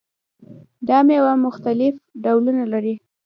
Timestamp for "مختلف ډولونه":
1.45-2.63